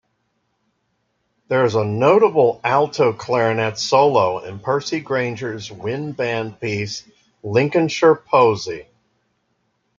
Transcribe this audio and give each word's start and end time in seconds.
There 1.47 1.63
is 1.63 1.75
a 1.75 1.85
notable 1.85 2.59
alto 2.63 3.13
clarinet 3.13 3.77
solo 3.77 4.39
in 4.39 4.57
Percy 4.57 4.99
Grainger's 4.99 5.71
wind-band 5.71 6.59
piece 6.59 7.03
"Lincolnshire 7.43 8.15
Posy". 8.15 8.87